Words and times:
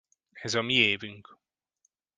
Ez 0.31 0.53
a 0.55 0.61
mi 0.61 0.73
évünk! 0.73 1.37